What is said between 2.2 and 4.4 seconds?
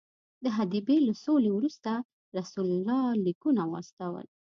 رسول الله لیکونه واستول.